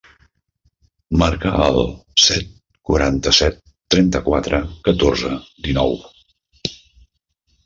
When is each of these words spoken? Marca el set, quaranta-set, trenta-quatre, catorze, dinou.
Marca 1.21 1.51
el 1.65 1.77
set, 2.23 2.49
quaranta-set, 2.91 3.61
trenta-quatre, 3.95 4.63
catorze, 4.89 5.33
dinou. 5.69 5.95